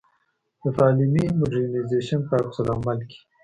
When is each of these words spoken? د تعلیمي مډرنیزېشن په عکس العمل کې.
د 0.61 0.63
تعلیمي 0.77 1.25
مډرنیزېشن 1.39 2.19
په 2.27 2.33
عکس 2.41 2.57
العمل 2.61 2.99
کې. 3.09 3.19